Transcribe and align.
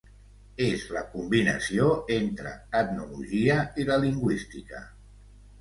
És 0.67 0.85
la 0.95 1.03
combinació 1.11 1.91
entre 2.17 2.53
etnologia 2.81 3.59
i 3.85 3.89
la 3.91 3.99
lingüística. 4.07 4.83